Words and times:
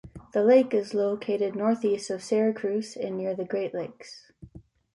The 0.33 0.43
lake 0.43 0.73
is 0.73 0.95
located 0.95 1.55
northeast 1.55 2.09
of 2.09 2.23
Syracuse 2.23 2.97
and 2.97 3.15
near 3.17 3.35
the 3.35 3.45
Great 3.45 3.71
Lakes. 3.71 4.31